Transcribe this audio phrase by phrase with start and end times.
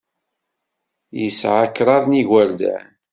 [1.19, 2.85] Yesɛa kraḍ n yigerdan.